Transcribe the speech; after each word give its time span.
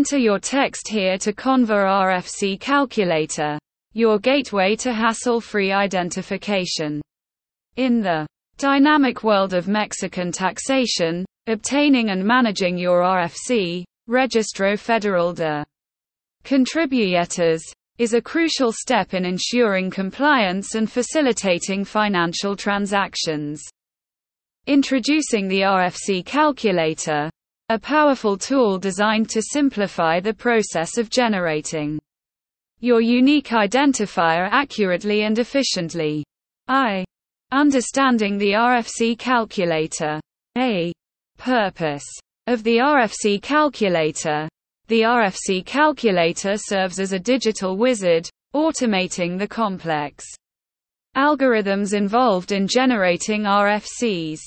Enter 0.00 0.16
your 0.16 0.38
text 0.38 0.88
here 0.88 1.18
to 1.18 1.30
Conver 1.30 1.84
RFC 1.84 2.58
Calculator, 2.58 3.58
your 3.92 4.18
gateway 4.18 4.74
to 4.76 4.94
hassle-free 4.94 5.72
identification. 5.72 7.02
In 7.76 8.00
the 8.00 8.26
dynamic 8.56 9.22
world 9.22 9.52
of 9.52 9.68
Mexican 9.68 10.32
taxation, 10.32 11.26
obtaining 11.48 12.08
and 12.08 12.24
managing 12.24 12.78
your 12.78 13.02
RFC, 13.02 13.84
Registro 14.08 14.78
Federal 14.78 15.34
de 15.34 15.66
Contribuyentes, 16.44 17.60
is 17.98 18.14
a 18.14 18.22
crucial 18.22 18.72
step 18.72 19.12
in 19.12 19.26
ensuring 19.26 19.90
compliance 19.90 20.76
and 20.76 20.90
facilitating 20.90 21.84
financial 21.84 22.56
transactions. 22.56 23.62
Introducing 24.66 25.46
the 25.46 25.60
RFC 25.60 26.24
calculator, 26.24 27.28
a 27.70 27.78
powerful 27.78 28.36
tool 28.36 28.78
designed 28.80 29.30
to 29.30 29.40
simplify 29.40 30.18
the 30.18 30.34
process 30.34 30.98
of 30.98 31.08
generating 31.08 32.00
your 32.80 33.00
unique 33.00 33.50
identifier 33.50 34.48
accurately 34.50 35.22
and 35.22 35.38
efficiently. 35.38 36.24
I. 36.66 37.04
Understanding 37.52 38.38
the 38.38 38.54
RFC 38.54 39.16
calculator. 39.16 40.20
A. 40.58 40.92
Purpose 41.38 42.04
of 42.48 42.64
the 42.64 42.78
RFC 42.78 43.40
calculator 43.40 44.48
the 44.88 45.02
RFC 45.02 45.64
calculator 45.64 46.56
serves 46.56 46.98
as 46.98 47.12
a 47.12 47.18
digital 47.20 47.76
wizard, 47.76 48.28
automating 48.52 49.38
the 49.38 49.46
complex 49.46 50.26
algorithms 51.16 51.94
involved 51.94 52.50
in 52.50 52.66
generating 52.66 53.42
RFCs. 53.42 54.40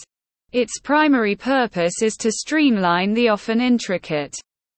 Its 0.53 0.79
primary 0.79 1.35
purpose 1.35 2.03
is 2.03 2.15
to 2.15 2.31
streamline 2.31 3.15
the 3.15 3.27
often 3.27 3.59
intricate 3.59 4.35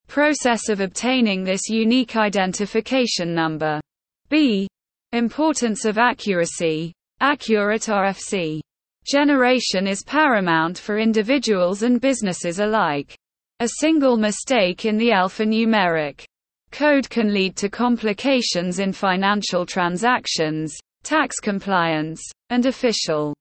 process 0.07 0.69
of 0.69 0.79
obtaining 0.79 1.43
this 1.43 1.67
unique 1.67 2.15
identification 2.15 3.35
number. 3.35 3.81
B. 4.29 4.69
Importance 5.11 5.83
of 5.83 5.97
accuracy. 5.97 6.93
Accurate 7.19 7.81
RFC 7.81 8.61
generation 9.05 9.85
is 9.85 10.01
paramount 10.01 10.77
for 10.77 10.97
individuals 10.97 11.83
and 11.83 11.99
businesses 11.99 12.59
alike. 12.59 13.13
A 13.59 13.67
single 13.81 14.15
mistake 14.15 14.85
in 14.85 14.95
the 14.95 15.09
alphanumeric 15.09 16.23
code 16.71 17.09
can 17.09 17.33
lead 17.33 17.57
to 17.57 17.67
complications 17.67 18.79
in 18.79 18.93
financial 18.93 19.65
transactions, 19.65 20.73
tax 21.03 21.41
compliance, 21.41 22.23
and 22.49 22.65
official 22.65 23.33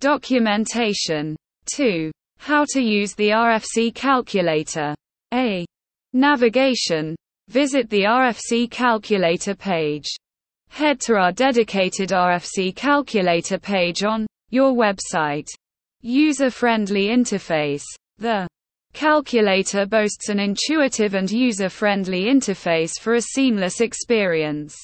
documentation. 0.00 1.36
2. 1.66 2.10
How 2.38 2.64
to 2.70 2.80
use 2.80 3.14
the 3.14 3.30
RFC 3.30 3.94
calculator. 3.94 4.94
A. 5.34 5.64
Navigation. 6.12 7.14
Visit 7.48 7.88
the 7.90 8.02
RFC 8.02 8.70
calculator 8.70 9.54
page. 9.54 10.08
Head 10.68 11.00
to 11.00 11.14
our 11.14 11.32
dedicated 11.32 12.10
RFC 12.10 12.74
calculator 12.74 13.58
page 13.58 14.04
on 14.04 14.26
your 14.50 14.72
website. 14.72 15.48
User-friendly 16.02 17.08
interface. 17.08 17.84
The 18.18 18.48
Calculator 18.92 19.86
boasts 19.86 20.28
an 20.28 20.40
intuitive 20.40 21.14
and 21.14 21.30
user-friendly 21.30 22.24
interface 22.24 23.00
for 23.00 23.14
a 23.14 23.22
seamless 23.22 23.80
experience. 23.80 24.76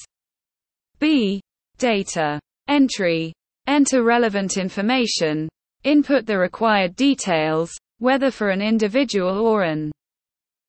B. 0.99 1.41
Data. 1.77 2.39
Entry. 2.67 3.33
Enter 3.67 4.03
relevant 4.03 4.57
information. 4.57 5.49
Input 5.83 6.25
the 6.25 6.37
required 6.37 6.95
details, 6.95 7.71
whether 7.99 8.31
for 8.31 8.49
an 8.49 8.61
individual 8.61 9.39
or 9.39 9.63
an 9.63 9.91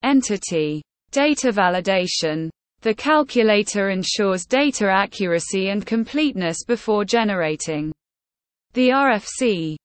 entity. 0.03 0.83
Data 1.11 1.51
validation. 1.51 2.51
The 2.83 2.95
calculator 2.95 3.91
ensures 3.91 4.47
data 4.47 4.89
accuracy 4.89 5.71
and 5.71 5.85
completeness 5.85 6.65
before 6.67 7.05
generating 7.05 7.93
the 8.75 8.91
RFC. 8.91 9.77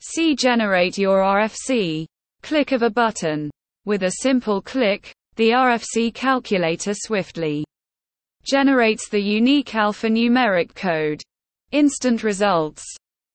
See 0.00 0.34
Generate 0.34 0.98
Your 0.98 1.20
RFC. 1.20 2.06
Click 2.42 2.72
of 2.72 2.82
a 2.82 2.90
button. 2.90 3.50
With 3.84 4.02
a 4.02 4.12
simple 4.20 4.60
click, 4.60 5.14
the 5.36 5.50
RFC 5.50 6.12
calculator 6.12 6.92
swiftly 6.94 7.64
generates 8.44 9.08
the 9.08 9.20
unique 9.20 9.70
alphanumeric 9.70 10.74
code. 10.74 11.22
Instant 11.70 12.22
results. 12.22 12.84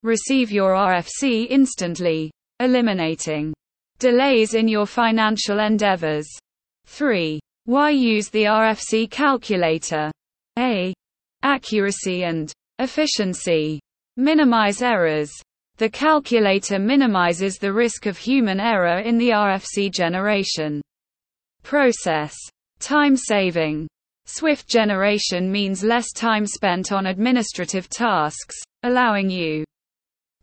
Receive 0.08 0.52
your 0.52 0.72
RFC 0.72 1.48
instantly, 1.50 2.32
eliminating 2.62 3.54
delays 4.00 4.54
in 4.54 4.70
your 4.70 4.86
financial 4.86 5.60
endeavors. 5.60 6.26
3. 6.86 7.42
Why 7.66 7.90
use 7.90 8.30
the 8.30 8.44
RFC 8.44 9.12
calculator? 9.12 10.10
A. 10.58 10.94
Accuracy 11.44 12.24
and 12.24 12.54
efficiency. 12.80 13.82
Minimize 14.16 14.82
errors. 14.82 15.30
The 15.76 15.90
calculator 15.90 16.80
minimizes 16.80 17.58
the 17.58 17.74
risk 17.74 18.06
of 18.06 18.18
human 18.18 18.62
error 18.62 19.00
in 19.00 19.18
the 19.18 19.32
RFC 19.32 19.92
generation 19.92 20.82
process. 21.64 22.34
Time 22.80 23.18
saving. 23.18 23.90
Swift 24.26 24.70
generation 24.70 25.52
means 25.52 25.84
less 25.84 26.14
time 26.14 26.46
spent 26.46 26.94
on 26.94 27.08
administrative 27.08 27.90
tasks, 27.90 28.56
allowing 28.84 29.30
you 29.30 29.66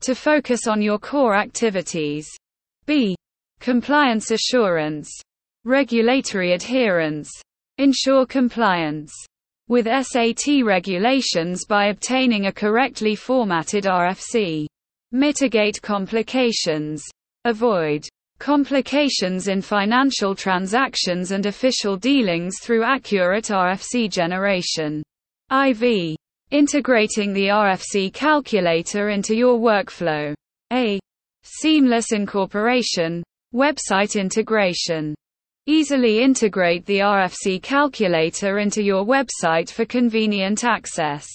to 0.04 0.14
focus 0.14 0.66
on 0.66 0.80
your 0.80 0.98
core 0.98 1.34
activities. 1.34 2.28
B. 2.86 3.16
Compliance 3.60 4.30
assurance. 4.30 5.10
Regulatory 5.64 6.52
adherence. 6.52 7.30
Ensure 7.78 8.26
compliance 8.26 9.12
with 9.68 9.86
SAT 9.86 10.62
regulations 10.62 11.64
by 11.64 11.86
obtaining 11.86 12.46
a 12.46 12.52
correctly 12.52 13.16
formatted 13.16 13.84
RFC. 13.84 14.66
Mitigate 15.12 15.80
complications. 15.80 17.02
Avoid 17.46 18.06
complications 18.38 19.48
in 19.48 19.62
financial 19.62 20.34
transactions 20.34 21.30
and 21.30 21.46
official 21.46 21.96
dealings 21.96 22.56
through 22.62 22.82
accurate 22.82 23.44
RFC 23.44 24.10
generation. 24.10 25.02
IV. 25.50 26.16
Integrating 26.54 27.32
the 27.32 27.48
RFC 27.48 28.12
calculator 28.12 29.08
into 29.08 29.34
your 29.34 29.58
workflow. 29.58 30.32
A. 30.72 31.00
Seamless 31.42 32.12
incorporation. 32.12 33.24
Website 33.52 34.14
integration. 34.14 35.16
Easily 35.66 36.22
integrate 36.22 36.86
the 36.86 36.98
RFC 36.98 37.60
calculator 37.60 38.60
into 38.60 38.84
your 38.84 39.04
website 39.04 39.68
for 39.68 39.84
convenient 39.84 40.62
access. 40.62 41.26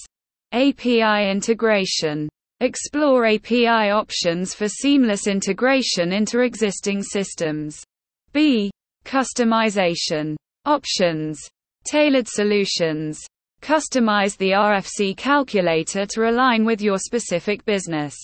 API 0.52 1.30
integration. 1.30 2.26
Explore 2.60 3.26
API 3.26 3.90
options 3.90 4.54
for 4.54 4.68
seamless 4.68 5.26
integration 5.26 6.14
into 6.14 6.40
existing 6.40 7.02
systems. 7.02 7.84
B. 8.32 8.70
Customization. 9.04 10.34
Options. 10.64 11.46
Tailored 11.84 12.26
solutions. 12.26 13.20
Customize 13.60 14.36
the 14.36 14.50
RFC 14.50 15.16
calculator 15.16 16.06
to 16.06 16.28
align 16.28 16.64
with 16.64 16.80
your 16.80 16.98
specific 16.98 17.64
business 17.64 18.16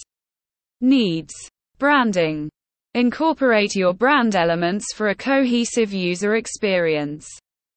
needs. 0.80 1.34
Branding. 1.78 2.48
Incorporate 2.94 3.75
your 3.75 3.92
brand 3.92 4.36
elements 4.36 4.94
for 4.94 5.08
a 5.08 5.14
cohesive 5.14 5.92
user 5.92 6.36
experience. 6.36 7.28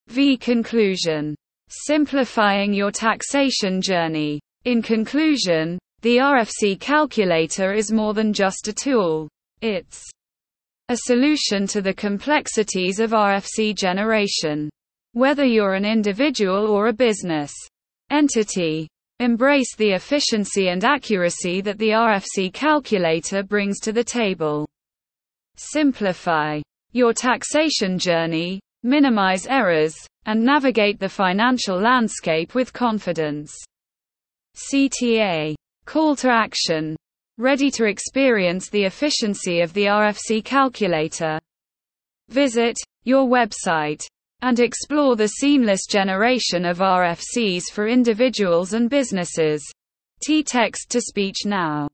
V. 0.08 0.38
Conclusion. 0.38 1.36
Simplifying 1.70 2.74
your 2.74 2.92
taxation 2.92 3.82
journey. 3.82 4.40
In 4.66 4.82
conclusion, 4.82 5.78
the 6.02 6.18
RFC 6.18 6.80
calculator 6.80 7.74
is 7.74 7.92
more 7.92 8.14
than 8.14 8.32
just 8.32 8.68
a 8.70 8.74
tool. 8.74 9.28
It's 9.62 10.10
a 10.88 10.96
solution 10.96 11.68
to 11.68 11.82
the 11.82 11.94
complexities 11.94 13.00
of 13.00 13.12
RFC 13.12 13.76
generation. 13.76 14.70
Whether 15.20 15.44
you're 15.44 15.74
an 15.74 15.84
individual 15.84 16.68
or 16.68 16.88
a 16.88 16.94
business 16.94 17.52
entity, 18.10 18.88
embrace 19.20 19.76
the 19.76 19.92
efficiency 19.92 20.70
and 20.70 20.86
accuracy 20.86 21.60
that 21.60 21.78
the 21.78 21.90
RFC 21.90 22.54
calculator 22.54 23.44
brings 23.44 23.82
to 23.82 23.92
the 23.92 24.02
table. 24.02 24.66
Simplify 25.58 26.62
your 26.94 27.12
taxation 27.12 28.00
journey, 28.00 28.62
minimize 28.84 29.46
errors, 29.46 29.94
and 30.26 30.42
navigate 30.42 31.02
the 31.02 31.10
financial 31.10 31.78
landscape 31.78 32.56
with 32.56 32.72
confidence. 32.72 33.54
CTA 34.56 35.54
Call 35.84 36.16
to 36.16 36.30
action. 36.30 36.96
Ready 37.38 37.70
to 37.72 37.88
experience 37.88 38.70
the 38.70 38.86
efficiency 38.86 39.60
of 39.60 39.74
the 39.74 39.88
RFC 39.88 40.46
calculator? 40.46 41.42
Visit 42.30 42.78
your 43.04 43.28
website 43.28 44.08
and 44.42 44.60
explore 44.60 45.16
the 45.16 45.28
seamless 45.28 45.86
generation 45.86 46.66
of 46.66 46.80
RFCs 46.80 47.72
for 47.72 47.88
individuals 47.88 48.74
and 48.74 48.90
businesses. 48.90 49.64
T-text 50.24 50.90
to 50.92 51.02
speech 51.02 51.46
now. 51.46 51.88